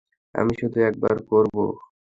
আমি 0.35 0.53
শুধু 0.59 0.77
একবার 0.89 1.15
করব। 1.29 1.55